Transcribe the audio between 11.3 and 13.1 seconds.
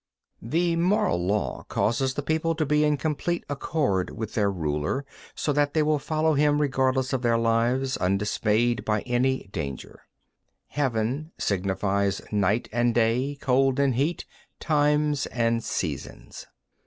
signifies night and